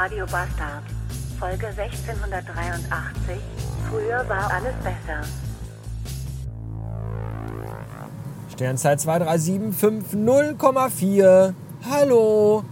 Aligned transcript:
Radio 0.00 0.26
Bastard. 0.26 0.84
Folge 1.40 1.66
1683. 1.66 3.36
Früher 3.90 4.28
war 4.28 4.48
alles 4.52 4.74
besser. 4.84 5.22
Sternzeit 8.52 9.00
23750,4. 9.00 11.52
Hallo. 11.90 12.62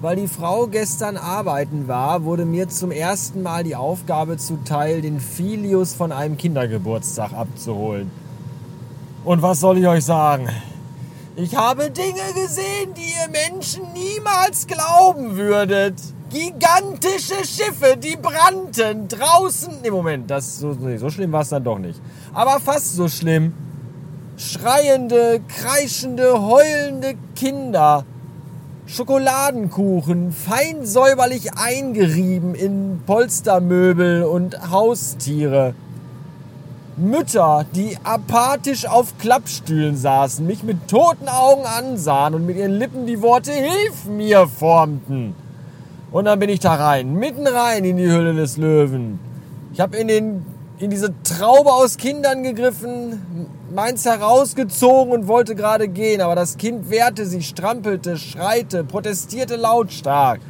Weil 0.00 0.16
die 0.16 0.26
Frau 0.26 0.66
gestern 0.66 1.16
arbeiten 1.16 1.86
war, 1.86 2.24
wurde 2.24 2.46
mir 2.46 2.68
zum 2.68 2.90
ersten 2.90 3.44
Mal 3.44 3.62
die 3.62 3.76
Aufgabe 3.76 4.38
zuteil, 4.38 5.02
den 5.02 5.20
Filius 5.20 5.94
von 5.94 6.10
einem 6.10 6.36
Kindergeburtstag 6.36 7.32
abzuholen. 7.32 8.10
Und 9.24 9.40
was 9.40 9.60
soll 9.60 9.78
ich 9.78 9.86
euch 9.86 10.04
sagen? 10.04 10.48
Ich 11.36 11.54
habe 11.54 11.92
Dinge 11.92 12.32
gesehen, 12.34 12.92
die 12.96 13.02
ihr 13.02 13.28
Menschen 13.30 13.84
niemals 13.92 14.66
glauben 14.66 15.36
würdet. 15.36 15.94
Gigantische 16.32 17.44
Schiffe, 17.44 17.98
die 17.98 18.16
brannten 18.16 19.06
draußen. 19.06 19.82
Im 19.82 19.92
Moment, 19.92 20.30
das 20.30 20.60
so, 20.60 20.68
nee, 20.68 20.96
so 20.96 21.10
schlimm 21.10 21.30
war 21.30 21.42
es 21.42 21.50
dann 21.50 21.62
doch 21.62 21.78
nicht. 21.78 22.00
Aber 22.32 22.58
fast 22.58 22.94
so 22.94 23.06
schlimm. 23.06 23.52
Schreiende, 24.38 25.42
kreischende, 25.46 26.40
heulende 26.40 27.16
Kinder. 27.36 28.06
Schokoladenkuchen, 28.86 30.32
fein 30.32 30.86
säuberlich 30.86 31.52
eingerieben 31.52 32.54
in 32.54 33.02
Polstermöbel 33.04 34.22
und 34.22 34.70
Haustiere. 34.70 35.74
Mütter, 36.96 37.66
die 37.74 37.98
apathisch 38.04 38.86
auf 38.86 39.18
Klappstühlen 39.18 39.98
saßen, 39.98 40.46
mich 40.46 40.62
mit 40.62 40.88
toten 40.88 41.28
Augen 41.28 41.66
ansahen 41.66 42.34
und 42.34 42.46
mit 42.46 42.56
ihren 42.56 42.78
Lippen 42.78 43.06
die 43.06 43.20
Worte 43.20 43.52
Hilf 43.52 44.06
mir 44.06 44.48
formten. 44.48 45.34
Und 46.12 46.26
dann 46.26 46.38
bin 46.38 46.50
ich 46.50 46.60
da 46.60 46.74
rein, 46.74 47.14
mitten 47.14 47.46
rein 47.46 47.84
in 47.84 47.96
die 47.96 48.10
Hülle 48.10 48.34
des 48.34 48.58
Löwen. 48.58 49.18
Ich 49.72 49.80
habe 49.80 49.96
in, 49.96 50.44
in 50.78 50.90
diese 50.90 51.14
Traube 51.22 51.72
aus 51.72 51.96
Kindern 51.96 52.42
gegriffen, 52.42 53.48
meins 53.74 54.04
herausgezogen 54.04 55.12
und 55.14 55.26
wollte 55.26 55.54
gerade 55.54 55.88
gehen, 55.88 56.20
aber 56.20 56.34
das 56.34 56.58
Kind 56.58 56.90
wehrte 56.90 57.24
sich, 57.24 57.48
strampelte, 57.48 58.18
schreite, 58.18 58.84
protestierte 58.84 59.56
lautstark. 59.56 60.40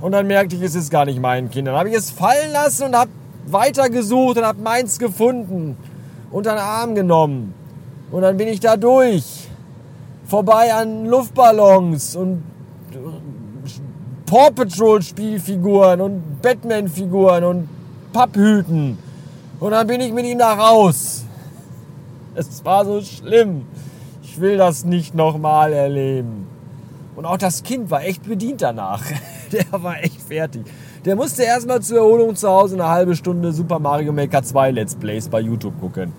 Und 0.00 0.10
dann 0.10 0.26
merkte 0.26 0.56
ich, 0.56 0.62
es 0.62 0.74
ist 0.74 0.90
gar 0.90 1.04
nicht 1.04 1.20
mein 1.20 1.50
Kind. 1.50 1.68
Dann 1.68 1.76
habe 1.76 1.88
ich 1.88 1.94
es 1.94 2.10
fallen 2.10 2.52
lassen 2.52 2.86
und 2.86 2.96
habe 2.96 3.10
weitergesucht 3.46 4.38
und 4.38 4.44
habe 4.44 4.60
meins 4.60 4.98
gefunden, 4.98 5.76
unter 6.32 6.50
den 6.50 6.58
Arm 6.58 6.96
genommen. 6.96 7.54
Und 8.10 8.22
dann 8.22 8.36
bin 8.36 8.48
ich 8.48 8.58
da 8.58 8.76
durch, 8.76 9.48
vorbei 10.26 10.74
an 10.74 11.06
Luftballons 11.06 12.16
und 12.16 12.42
Paw 14.26 14.50
Patrol 14.50 15.02
Spielfiguren 15.02 16.00
und 16.00 16.42
Batman 16.42 16.88
Figuren 16.88 17.44
und 17.44 17.68
Papphüten. 18.12 18.98
Und 19.60 19.70
dann 19.70 19.86
bin 19.86 20.00
ich 20.00 20.12
mit 20.12 20.26
ihm 20.26 20.38
da 20.38 20.52
raus. 20.52 21.24
Es 22.34 22.64
war 22.64 22.84
so 22.84 23.00
schlimm. 23.00 23.66
Ich 24.22 24.40
will 24.40 24.56
das 24.56 24.84
nicht 24.84 25.14
nochmal 25.14 25.72
erleben. 25.72 26.48
Und 27.14 27.24
auch 27.24 27.38
das 27.38 27.62
Kind 27.62 27.90
war 27.90 28.02
echt 28.04 28.24
bedient 28.24 28.62
danach. 28.62 29.02
Der 29.52 29.64
war 29.70 30.02
echt 30.02 30.20
fertig. 30.20 30.66
Der 31.04 31.14
musste 31.14 31.44
erstmal 31.44 31.80
zur 31.80 31.98
Erholung 31.98 32.34
zu 32.34 32.48
Hause 32.48 32.74
eine 32.74 32.88
halbe 32.88 33.14
Stunde 33.14 33.52
Super 33.52 33.78
Mario 33.78 34.12
Maker 34.12 34.42
2 34.42 34.72
Let's 34.72 34.96
Plays 34.96 35.28
bei 35.28 35.40
YouTube 35.40 35.78
gucken. 35.80 36.12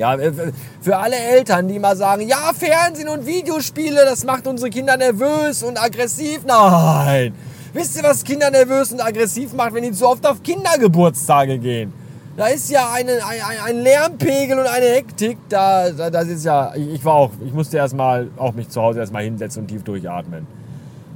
Ja, 0.00 0.14
äh, 0.14 0.32
für 0.80 0.96
alle 0.96 1.16
Eltern, 1.16 1.68
die 1.68 1.78
mal 1.78 1.94
sagen, 1.94 2.26
ja, 2.26 2.52
Fernsehen 2.58 3.10
und 3.10 3.26
Videospiele, 3.26 4.06
das 4.06 4.24
macht 4.24 4.46
unsere 4.46 4.70
Kinder 4.70 4.96
nervös 4.96 5.62
und 5.62 5.78
aggressiv. 5.78 6.40
Nein. 6.46 7.34
Wisst 7.74 7.98
ihr, 7.98 8.02
was 8.02 8.24
Kinder 8.24 8.50
nervös 8.50 8.92
und 8.92 9.04
aggressiv 9.04 9.52
macht, 9.52 9.74
wenn 9.74 9.82
die 9.82 9.92
zu 9.92 10.08
oft 10.08 10.26
auf 10.26 10.42
Kindergeburtstage 10.42 11.58
gehen? 11.58 11.92
Da 12.34 12.46
ist 12.46 12.70
ja 12.70 12.90
eine, 12.94 13.12
ein, 13.26 13.40
ein 13.62 13.76
Lärmpegel 13.82 14.58
und 14.58 14.66
eine 14.66 14.86
Hektik. 14.86 15.36
Da, 15.50 15.90
da, 15.90 16.08
das 16.08 16.28
ist 16.28 16.46
ja, 16.46 16.74
ich 16.74 17.04
war 17.04 17.16
auch, 17.16 17.32
ich 17.44 17.52
musste 17.52 17.76
erstmal 17.76 18.30
auch 18.38 18.54
mich 18.54 18.70
zu 18.70 18.80
Hause 18.80 19.00
erstmal 19.00 19.24
hinsetzen 19.24 19.64
und 19.64 19.68
tief 19.68 19.84
durchatmen. 19.84 20.46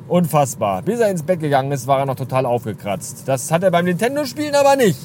Unfassbar. 0.09 0.83
Bis 0.83 1.01
er 1.01 1.09
ins 1.09 1.23
Bett 1.23 1.41
gegangen 1.41 1.73
ist, 1.73 1.87
war 1.87 2.01
er 2.01 2.05
noch 2.05 2.17
total 2.17 2.45
aufgekratzt. 2.45 3.23
Das 3.25 3.51
hat 3.51 3.63
er 3.63 3.71
beim 3.71 3.87
Nintendo-Spielen 3.87 4.55
aber 4.55 4.77
nicht. 4.77 5.01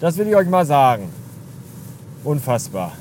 Das 0.00 0.18
will 0.18 0.28
ich 0.28 0.36
euch 0.36 0.48
mal 0.50 0.66
sagen. 0.66 1.08
Unfassbar. 2.22 2.92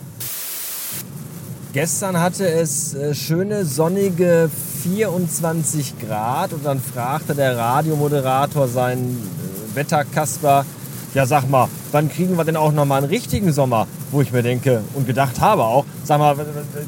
Gestern 1.75 2.21
hatte 2.21 2.47
es 2.47 2.93
äh, 2.93 3.13
schöne 3.13 3.65
sonnige 3.65 4.49
24 4.83 5.99
Grad 5.99 6.53
und 6.53 6.65
dann 6.65 6.79
fragte 6.79 7.35
der 7.35 7.57
Radiomoderator 7.57 8.69
seinen 8.69 9.17
äh, 9.17 9.75
Wetterkasper, 9.75 10.63
ja 11.13 11.25
sag 11.25 11.49
mal, 11.49 11.67
wann 11.91 12.07
kriegen 12.07 12.37
wir 12.37 12.45
denn 12.45 12.55
auch 12.55 12.71
nochmal 12.71 12.99
einen 12.99 13.09
richtigen 13.09 13.51
Sommer? 13.51 13.87
Wo 14.11 14.21
ich 14.21 14.31
mir 14.31 14.41
denke 14.41 14.83
und 14.93 15.05
gedacht 15.05 15.41
habe 15.41 15.65
auch, 15.65 15.83
sag 16.05 16.19
mal, 16.19 16.37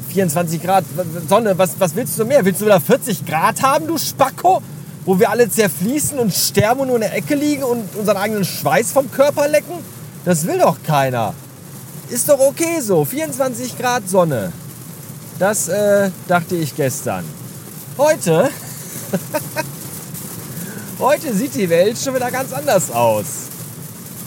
24 0.08 0.62
Grad 0.62 0.84
Sonne, 1.28 1.58
was, 1.58 1.78
was 1.78 1.94
willst 1.94 2.18
du 2.18 2.24
mehr? 2.24 2.42
Willst 2.46 2.62
du 2.62 2.64
wieder 2.64 2.80
40 2.80 3.26
Grad 3.26 3.62
haben, 3.62 3.86
du 3.86 3.98
Spacko? 3.98 4.62
Wo 5.04 5.18
wir 5.18 5.28
alle 5.28 5.50
zerfließen 5.50 6.18
und 6.18 6.32
sterben 6.32 6.80
und 6.80 6.86
nur 6.86 6.96
in 6.96 7.02
der 7.02 7.14
Ecke 7.14 7.34
liegen 7.34 7.62
und 7.62 7.94
unseren 7.94 8.16
eigenen 8.16 8.46
Schweiß 8.46 8.92
vom 8.92 9.12
Körper 9.12 9.48
lecken? 9.48 9.84
Das 10.24 10.46
will 10.46 10.56
doch 10.56 10.78
keiner. 10.82 11.34
Ist 12.08 12.26
doch 12.30 12.40
okay 12.40 12.80
so, 12.80 13.04
24 13.04 13.76
Grad 13.76 14.08
Sonne. 14.08 14.50
Das 15.38 15.68
äh, 15.68 16.10
dachte 16.26 16.56
ich 16.56 16.74
gestern. 16.74 17.24
Heute, 17.96 18.50
heute 20.98 21.32
sieht 21.32 21.54
die 21.54 21.70
Welt 21.70 21.96
schon 21.96 22.14
wieder 22.16 22.30
ganz 22.32 22.52
anders 22.52 22.90
aus. 22.90 23.26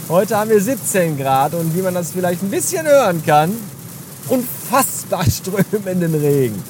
Heute 0.08 0.38
haben 0.38 0.50
wir 0.50 0.62
17 0.62 1.18
Grad 1.18 1.54
und 1.54 1.76
wie 1.76 1.82
man 1.82 1.94
das 1.94 2.12
vielleicht 2.12 2.44
ein 2.44 2.50
bisschen 2.50 2.88
hören 2.88 3.22
kann, 3.26 3.54
unfassbar 4.30 5.26
strömenden 5.30 6.16
Regen. 6.16 6.64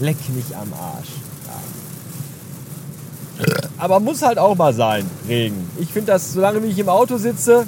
Leck 0.00 0.16
mich 0.34 0.54
am 0.54 0.72
Arsch. 0.74 1.08
Aber 3.78 4.00
muss 4.00 4.22
halt 4.22 4.38
auch 4.38 4.56
mal 4.56 4.74
sein, 4.74 5.08
Regen. 5.28 5.70
Ich 5.78 5.92
finde 5.92 6.12
das, 6.12 6.32
solange 6.32 6.66
ich 6.66 6.78
im 6.78 6.88
Auto 6.88 7.16
sitze, 7.16 7.66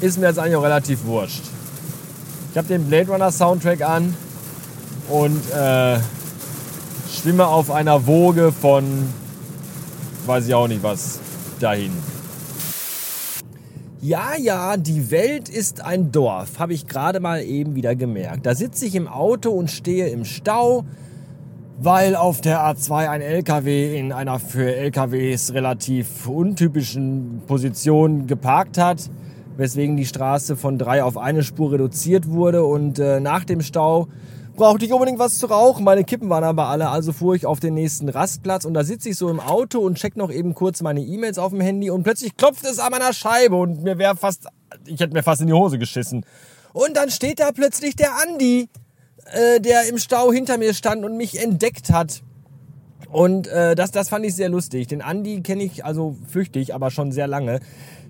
ist 0.00 0.18
mir 0.18 0.28
das 0.28 0.38
eigentlich 0.38 0.56
auch 0.56 0.62
relativ 0.62 1.04
wurscht. 1.04 1.42
Ich 2.52 2.56
habe 2.56 2.68
den 2.68 2.84
Blade 2.86 3.10
Runner 3.10 3.30
Soundtrack 3.30 3.82
an 3.82 4.14
und 5.08 5.50
äh, 5.52 5.98
schwimme 7.10 7.46
auf 7.46 7.70
einer 7.70 8.06
Woge 8.06 8.52
von, 8.52 8.84
weiß 10.26 10.46
ich 10.46 10.54
auch 10.54 10.68
nicht 10.68 10.82
was, 10.82 11.20
dahin. 11.60 11.92
Ja, 14.00 14.36
ja, 14.38 14.76
die 14.76 15.10
Welt 15.10 15.48
ist 15.48 15.80
ein 15.80 16.12
Dorf, 16.12 16.58
habe 16.60 16.74
ich 16.74 16.86
gerade 16.86 17.18
mal 17.18 17.42
eben 17.42 17.74
wieder 17.74 17.96
gemerkt. 17.96 18.46
Da 18.46 18.54
sitze 18.54 18.86
ich 18.86 18.94
im 18.94 19.08
Auto 19.08 19.50
und 19.50 19.70
stehe 19.70 20.08
im 20.10 20.24
Stau, 20.24 20.84
weil 21.78 22.14
auf 22.14 22.40
der 22.40 22.60
A2 22.60 23.08
ein 23.08 23.20
LKW 23.20 23.98
in 23.98 24.12
einer 24.12 24.38
für 24.38 24.74
LKWs 24.76 25.54
relativ 25.54 26.28
untypischen 26.28 27.42
Position 27.46 28.26
geparkt 28.26 28.78
hat, 28.78 29.10
weswegen 29.56 29.96
die 29.96 30.06
Straße 30.06 30.56
von 30.56 30.78
drei 30.78 31.02
auf 31.02 31.18
eine 31.18 31.42
Spur 31.42 31.72
reduziert 31.72 32.28
wurde 32.28 32.64
und 32.64 32.98
äh, 32.98 33.18
nach 33.18 33.44
dem 33.44 33.60
Stau 33.60 34.08
brauchte 34.56 34.84
ich 34.84 34.92
unbedingt 34.92 35.18
was 35.18 35.38
zu 35.38 35.46
rauchen. 35.46 35.84
Meine 35.84 36.04
Kippen 36.04 36.28
waren 36.28 36.42
aber 36.42 36.68
alle, 36.68 36.88
also 36.88 37.12
fuhr 37.12 37.34
ich 37.34 37.46
auf 37.46 37.60
den 37.60 37.74
nächsten 37.74 38.08
Rastplatz 38.08 38.64
und 38.64 38.74
da 38.74 38.82
sitze 38.82 39.10
ich 39.10 39.16
so 39.16 39.28
im 39.28 39.38
Auto 39.38 39.80
und 39.80 39.98
check 39.98 40.16
noch 40.16 40.32
eben 40.32 40.54
kurz 40.54 40.82
meine 40.82 41.00
E-Mails 41.00 41.38
auf 41.38 41.52
dem 41.52 41.60
Handy 41.60 41.90
und 41.90 42.02
plötzlich 42.02 42.36
klopft 42.36 42.64
es 42.64 42.78
an 42.78 42.90
meiner 42.90 43.12
Scheibe 43.12 43.56
und 43.56 43.82
mir 43.82 43.98
wäre 43.98 44.16
fast, 44.16 44.46
ich 44.86 44.98
hätte 44.98 45.12
mir 45.12 45.22
fast 45.22 45.42
in 45.42 45.46
die 45.46 45.52
Hose 45.52 45.78
geschissen. 45.78 46.24
Und 46.72 46.96
dann 46.96 47.10
steht 47.10 47.38
da 47.40 47.52
plötzlich 47.52 47.96
der 47.96 48.10
Andi, 48.22 48.68
äh, 49.32 49.60
der 49.60 49.88
im 49.88 49.98
Stau 49.98 50.32
hinter 50.32 50.58
mir 50.58 50.74
stand 50.74 51.04
und 51.04 51.16
mich 51.16 51.40
entdeckt 51.40 51.90
hat. 51.90 52.22
Und 53.10 53.46
äh, 53.46 53.74
das, 53.74 53.92
das 53.92 54.08
fand 54.08 54.26
ich 54.26 54.34
sehr 54.34 54.48
lustig. 54.48 54.88
Den 54.88 55.00
Andi 55.00 55.42
kenne 55.42 55.62
ich 55.62 55.84
also 55.84 56.16
flüchtig, 56.28 56.74
aber 56.74 56.90
schon 56.90 57.12
sehr 57.12 57.26
lange. 57.26 57.60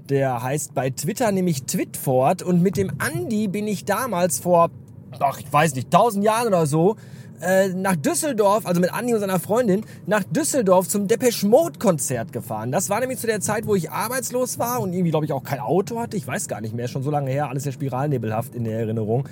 Der 0.09 0.43
heißt 0.43 0.75
bei 0.75 0.91
Twitter 0.91 1.33
nämlich 1.33 1.65
Twitford 1.65 2.43
und 2.43 2.63
mit 2.63 2.77
dem 2.77 2.93
Andi 2.99 3.49
bin 3.49 3.67
ich 3.67 3.85
damals 3.85 4.39
vor 4.39 4.71
ach, 5.21 5.39
ich 5.39 5.53
weiß 5.53 5.75
nicht, 5.75 5.91
tausend 5.91 6.25
Jahren 6.25 6.49
oder 6.49 6.67
so, 6.67 6.97
äh, 7.41 7.69
nach 7.69 7.97
Düsseldorf, 7.97 8.67
also 8.67 8.81
mit 8.81 8.93
Andi 8.93 9.15
und 9.15 9.21
seiner 9.21 9.39
Freundin, 9.39 9.85
nach 10.07 10.25
Düsseldorf 10.25 10.89
zum 10.89 11.07
Depeche 11.07 11.47
Mode 11.47 11.79
Konzert 11.79 12.33
gefahren. 12.33 12.73
Das 12.73 12.89
war 12.89 13.01
nämlich 13.01 13.19
zu 13.19 13.27
der 13.27 13.41
Zeit, 13.41 13.67
wo 13.67 13.75
ich 13.75 13.91
arbeitslos 13.91 14.59
war 14.59 14.81
und 14.81 14.93
irgendwie, 14.93 15.11
glaube 15.11 15.27
ich, 15.27 15.33
auch 15.33 15.45
kein 15.45 15.61
Auto 15.61 16.01
hatte. 16.01 16.17
Ich 16.17 16.27
weiß 16.27 16.49
gar 16.49 16.61
nicht 16.61 16.75
mehr, 16.75 16.89
schon 16.89 17.03
so 17.03 17.11
lange 17.11 17.31
her, 17.31 17.49
alles 17.49 17.65
ja 17.65 17.73
spiralnebelhaft 17.73 18.55
in 18.55 18.65
der 18.65 18.79
Erinnerung. 18.81 19.29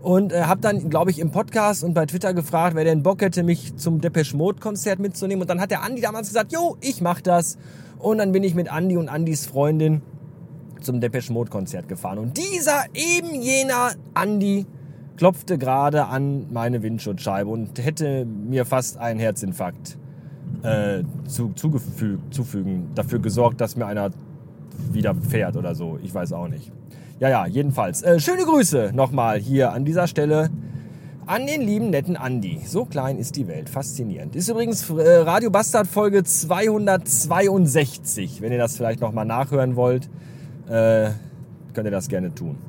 Und 0.00 0.32
äh, 0.32 0.42
habe 0.42 0.60
dann, 0.60 0.90
glaube 0.90 1.10
ich, 1.10 1.18
im 1.18 1.32
Podcast 1.32 1.82
und 1.82 1.94
bei 1.94 2.06
Twitter 2.06 2.32
gefragt, 2.32 2.76
wer 2.76 2.84
denn 2.84 3.02
Bock 3.02 3.20
hätte, 3.20 3.42
mich 3.42 3.76
zum 3.76 4.00
Depeche 4.00 4.36
Mode 4.36 4.60
Konzert 4.60 5.00
mitzunehmen. 5.00 5.42
Und 5.42 5.50
dann 5.50 5.60
hat 5.60 5.72
der 5.72 5.82
Andi 5.82 6.00
damals 6.00 6.28
gesagt, 6.28 6.52
jo, 6.52 6.76
ich 6.80 7.00
mach 7.00 7.20
das. 7.20 7.58
Und 7.98 8.18
dann 8.18 8.30
bin 8.30 8.44
ich 8.44 8.54
mit 8.54 8.70
Andi 8.70 8.96
und 8.96 9.08
Andis 9.08 9.46
Freundin 9.46 10.02
zum 10.80 11.00
Depeche 11.00 11.32
Mode 11.32 11.50
Konzert 11.50 11.88
gefahren. 11.88 12.18
Und 12.18 12.36
dieser 12.36 12.84
eben 12.94 13.42
jener 13.42 13.90
Andi 14.14 14.66
klopfte 15.18 15.58
gerade 15.58 16.06
an 16.06 16.46
meine 16.50 16.82
Windschutzscheibe 16.82 17.50
und 17.50 17.84
hätte 17.84 18.24
mir 18.24 18.64
fast 18.64 18.96
einen 18.98 19.20
Herzinfarkt 19.20 19.98
äh, 20.62 21.02
zu, 21.26 21.52
zufügen, 22.30 22.92
dafür 22.94 23.18
gesorgt, 23.18 23.60
dass 23.60 23.76
mir 23.76 23.84
einer 23.86 24.10
wieder 24.92 25.16
fährt 25.16 25.56
oder 25.56 25.74
so. 25.74 25.98
Ich 26.02 26.14
weiß 26.14 26.32
auch 26.32 26.48
nicht. 26.48 26.72
Ja, 27.18 27.28
ja, 27.28 27.46
jedenfalls. 27.46 28.02
Äh, 28.02 28.20
schöne 28.20 28.44
Grüße 28.44 28.92
nochmal 28.94 29.40
hier 29.40 29.72
an 29.72 29.84
dieser 29.84 30.06
Stelle 30.06 30.50
an 31.26 31.46
den 31.46 31.62
lieben 31.62 31.90
netten 31.90 32.16
Andi. 32.16 32.60
So 32.64 32.84
klein 32.84 33.18
ist 33.18 33.34
die 33.36 33.48
Welt. 33.48 33.68
Faszinierend. 33.68 34.36
Ist 34.36 34.48
übrigens 34.48 34.88
äh, 34.88 35.16
Radio 35.18 35.50
Bastard 35.50 35.88
Folge 35.88 36.22
262. 36.22 38.40
Wenn 38.40 38.52
ihr 38.52 38.58
das 38.58 38.76
vielleicht 38.76 39.00
nochmal 39.00 39.24
nachhören 39.26 39.74
wollt, 39.74 40.08
äh, 40.68 41.10
könnt 41.74 41.86
ihr 41.86 41.90
das 41.90 42.06
gerne 42.08 42.32
tun. 42.34 42.67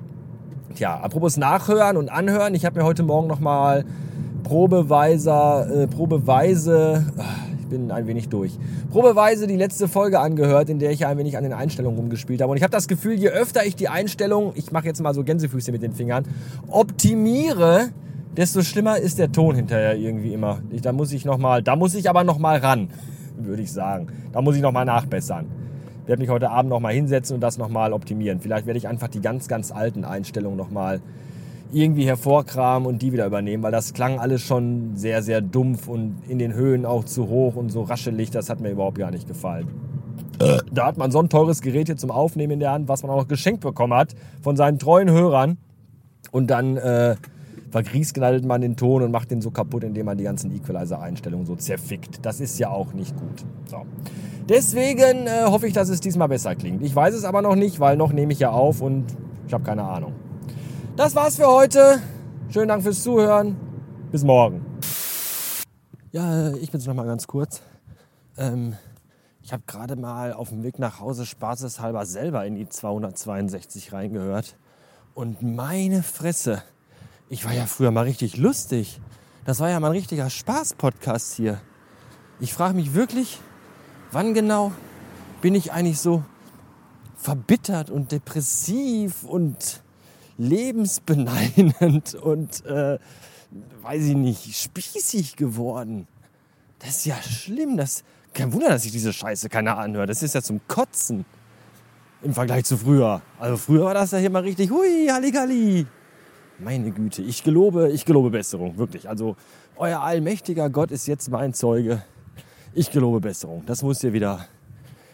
Tja, 0.80 0.96
apropos 0.96 1.36
Nachhören 1.36 1.98
und 1.98 2.08
Anhören. 2.08 2.56
Ich 2.56 2.64
habe 2.64 2.80
mir 2.80 2.86
heute 2.86 3.04
Morgen 3.04 3.28
nochmal 3.28 3.84
probeweise, 4.46 5.30
äh, 5.30 5.88
probeweise, 5.88 7.06
ich 7.60 7.68
bin 7.68 7.92
ein 7.92 8.08
wenig 8.08 8.30
durch, 8.30 8.58
probeweise 8.90 9.46
die 9.46 9.58
letzte 9.58 9.90
Folge 9.90 10.22
angehört, 10.22 10.70
in 10.70 10.80
der 10.80 10.92
ich 10.92 11.06
ein 11.06 11.18
wenig 11.18 11.36
an 11.36 11.44
den 11.44 11.52
Einstellungen 11.52 12.00
rumgespielt 12.00 12.42
habe. 12.42 12.52
Und 12.52 12.56
ich 12.56 12.64
habe 12.64 12.72
das 12.72 12.88
Gefühl, 12.88 13.16
je 13.16 13.28
öfter 13.28 13.66
ich 13.66 13.76
die 13.76 13.90
Einstellung, 13.90 14.54
ich 14.56 14.72
mache 14.72 14.86
jetzt 14.86 15.02
mal 15.02 15.14
so 15.14 15.26
Gänsefüße 15.26 15.74
mit 15.74 15.82
den 15.82 15.92
Fingern, 15.92 16.24
optimiere, 16.70 17.90
desto 18.38 18.62
schlimmer 18.62 19.00
ist 19.00 19.20
der 19.20 19.34
Ton 19.34 19.56
hinterher 19.56 19.98
irgendwie 19.98 20.34
immer. 20.34 20.60
Ich, 20.72 20.80
da 20.80 20.94
muss 20.94 21.12
ich 21.12 21.26
noch 21.26 21.40
mal, 21.40 21.62
da 21.62 21.76
muss 21.76 21.94
ich 21.94 22.10
aber 22.10 22.24
noch 22.24 22.40
mal 22.40 22.58
ran, 22.58 22.88
würde 23.38 23.64
ich 23.64 23.74
sagen. 23.74 24.08
Da 24.32 24.42
muss 24.42 24.56
ich 24.56 24.62
noch 24.62 24.72
mal 24.72 24.86
nachbessern. 24.86 25.59
Ich 26.10 26.12
werde 26.12 26.24
mich 26.24 26.32
heute 26.32 26.50
Abend 26.50 26.72
noch 26.72 26.80
mal 26.80 26.92
hinsetzen 26.92 27.36
und 27.36 27.42
das 27.42 27.60
noch 27.60 27.70
mal 27.70 27.94
optimieren. 27.94 28.40
Vielleicht 28.40 28.66
werde 28.66 28.80
ich 28.80 28.88
einfach 28.88 29.10
die 29.10 29.22
ganz, 29.22 29.48
ganz 29.48 29.72
alten 29.72 30.04
Einstellungen 30.04 30.58
noch 30.58 30.72
mal 30.72 31.02
irgendwie 31.72 32.08
hervorkramen 32.08 32.88
und 32.88 33.04
die 33.04 33.14
wieder 33.14 33.28
übernehmen, 33.28 33.62
weil 33.62 33.72
das 33.72 33.94
klang 33.94 34.18
alles 34.18 34.42
schon 34.42 34.96
sehr, 34.96 35.22
sehr 35.22 35.40
dumpf 35.40 35.88
und 35.88 36.24
in 36.28 36.40
den 36.40 36.56
Höhen 36.56 36.88
auch 36.88 37.04
zu 37.04 37.28
hoch 37.28 37.56
und 37.56 37.70
so 37.70 37.84
raschelig. 37.84 38.32
Das 38.32 38.50
hat 38.50 38.60
mir 38.60 38.72
überhaupt 38.72 38.98
gar 38.98 39.12
nicht 39.12 39.28
gefallen. 39.28 39.68
Da 40.72 40.88
hat 40.88 40.98
man 40.98 41.12
so 41.12 41.20
ein 41.20 41.30
teures 41.30 41.62
Gerät 41.62 41.86
hier 41.86 41.98
zum 41.98 42.10
Aufnehmen 42.10 42.54
in 42.54 42.60
der 42.60 42.72
Hand, 42.72 42.88
was 42.88 43.04
man 43.04 43.12
auch 43.12 43.18
noch 43.18 43.28
geschenkt 43.28 43.62
bekommen 43.62 43.94
hat 43.94 44.16
von 44.42 44.58
seinen 44.58 44.80
treuen 44.80 45.12
Hörern. 45.12 45.60
Und 46.32 46.48
dann 46.48 46.78
äh, 46.78 47.18
vergriesknallt 47.72 48.46
man 48.46 48.62
den 48.62 48.76
Ton 48.76 49.04
und 49.04 49.12
macht 49.12 49.32
den 49.32 49.42
so 49.42 49.52
kaputt, 49.52 49.84
indem 49.84 50.06
man 50.06 50.18
die 50.18 50.24
ganzen 50.24 50.52
Equalizer-Einstellungen 50.52 51.46
so 51.46 51.56
zerfickt. 51.56 52.26
Das 52.26 52.40
ist 52.40 52.58
ja 52.60 52.70
auch 52.70 52.94
nicht 52.94 53.16
gut. 53.16 53.46
So. 53.66 53.86
Deswegen 54.48 55.28
äh, 55.28 55.44
hoffe 55.46 55.68
ich, 55.68 55.74
dass 55.74 55.90
es 55.90 56.00
diesmal 56.00 56.28
besser 56.28 56.56
klingt. 56.56 56.82
Ich 56.82 56.96
weiß 56.96 57.14
es 57.14 57.24
aber 57.24 57.42
noch 57.42 57.56
nicht, 57.56 57.80
weil 57.80 57.98
noch 57.98 58.12
nehme 58.12 58.34
ich 58.34 58.40
ja 58.40 58.52
auf 58.52 58.82
und 58.82 59.06
ich 59.46 59.54
habe 59.54 59.64
keine 59.64 59.84
Ahnung. 59.84 60.14
Das 60.96 61.16
war's 61.16 61.36
für 61.36 61.48
heute. 61.48 62.00
Schönen 62.50 62.68
Dank 62.68 62.84
fürs 62.84 63.04
Zuhören. 63.04 63.56
Bis 64.12 64.24
morgen. 64.24 64.66
Ja, 66.12 66.54
ich 66.54 66.72
bin's 66.72 66.88
noch 66.88 66.96
mal 66.96 67.06
ganz 67.06 67.28
kurz. 67.28 67.62
Ähm, 68.38 68.76
ich 69.44 69.54
habe 69.54 69.64
gerade 69.68 69.96
mal 69.96 70.34
auf 70.34 70.50
dem 70.50 70.64
Weg 70.64 70.80
nach 70.80 71.00
Hause 71.00 71.26
spaßeshalber 71.26 72.06
selber 72.06 72.46
in 72.46 72.56
die 72.56 72.68
262 72.68 73.94
reingehört. 73.94 74.58
Und 75.14 75.44
meine 75.44 76.02
Fresse, 76.02 76.64
ich 77.30 77.46
war 77.46 77.54
ja 77.54 77.68
früher 77.68 77.92
mal 77.92 78.06
richtig 78.06 78.38
lustig. 78.38 79.00
Das 79.46 79.60
war 79.60 79.70
ja 79.70 79.80
mal 79.80 79.88
ein 79.88 79.94
richtiger 79.94 80.30
Spaß-Podcast 80.30 81.36
hier. 81.36 81.62
Ich 82.40 82.54
frage 82.54 82.74
mich 82.74 82.94
wirklich, 82.94 83.40
wann 84.12 84.34
genau 84.34 84.72
bin 85.42 85.56
ich 85.56 85.72
eigentlich 85.72 86.00
so 86.00 86.24
verbittert 87.18 87.90
und 87.92 88.12
depressiv 88.12 89.24
und 89.24 89.82
lebensbeneinend 90.38 92.16
und, 92.22 92.66
äh, 92.66 92.98
weiß 93.82 94.04
ich 94.04 94.16
nicht, 94.16 94.56
spießig 94.56 95.36
geworden. 95.36 96.08
Das 96.80 96.98
ist 96.98 97.06
ja 97.06 97.22
schlimm. 97.22 97.78
Das, 97.78 98.04
kein 98.34 98.54
Wunder, 98.54 98.70
dass 98.70 98.84
sich 98.84 98.92
diese 98.92 99.14
Scheiße 99.14 99.50
keiner 99.50 99.78
anhört. 99.78 100.10
Das 100.10 100.24
ist 100.24 100.34
ja 100.34 100.42
zum 100.42 100.62
Kotzen 100.68 101.26
im 102.24 102.34
Vergleich 102.34 102.66
zu 102.66 102.78
früher. 102.78 103.22
Also 103.38 103.58
früher 103.58 103.86
war 103.86 103.94
das 103.94 104.12
ja 104.12 104.18
hier 104.18 104.30
mal 104.30 104.42
richtig, 104.42 104.72
hui, 104.72 105.08
Halligalli. 105.08 105.86
Meine 106.60 106.92
Güte, 106.92 107.22
ich 107.22 107.44
gelobe, 107.44 107.90
ich 107.90 108.04
gelobe 108.04 108.32
Besserung, 108.32 108.78
wirklich. 108.78 109.08
Also 109.08 109.38
euer 109.78 110.02
allmächtiger 110.02 110.70
Gott 110.70 110.92
ist 110.92 111.08
jetzt 111.08 111.30
mein 111.30 111.54
Zeuge. 111.54 112.04
Ich 112.74 112.92
gelobe 112.92 113.22
Besserung. 113.22 113.64
Das 113.66 113.82
muss 113.82 114.02
hier 114.02 114.12
wieder 114.12 114.46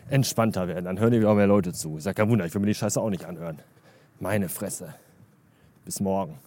entspannter 0.10 0.68
werden. 0.68 0.86
Dann 0.86 1.00
hören 1.00 1.12
hier 1.12 1.22
wieder 1.22 1.36
mehr 1.36 1.48
Leute 1.48 1.72
zu. 1.72 1.98
Ist 1.98 2.06
ja 2.06 2.14
kein 2.14 2.30
Wunder, 2.30 2.46
ich 2.46 2.54
will 2.54 2.62
mir 2.62 2.68
die 2.68 2.74
Scheiße 2.74 3.00
auch 3.00 3.12
nicht 3.12 3.26
anhören. 3.26 3.60
Meine 4.20 4.50
Fresse. 4.50 4.96
Bis 5.86 6.00
morgen. 6.00 6.40